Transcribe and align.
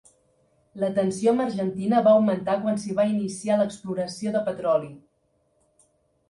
La 0.83 0.87
tensió 0.93 1.33
amb 1.33 1.43
Argentina 1.43 1.99
va 2.07 2.13
augmentar 2.19 2.55
quan 2.63 2.81
s'hi 2.85 2.95
va 3.01 3.05
iniciar 3.11 3.59
l'exploració 3.61 4.33
de 4.39 4.43
petroli. 4.49 4.91